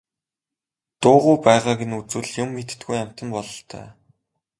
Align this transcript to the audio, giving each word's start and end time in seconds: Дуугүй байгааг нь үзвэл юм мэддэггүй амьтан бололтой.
Дуугүй 1.01 1.37
байгааг 1.45 1.79
нь 1.89 1.97
үзвэл 1.99 2.29
юм 2.43 2.49
мэддэггүй 2.53 2.95
амьтан 3.03 3.27
бололтой. 3.35 3.87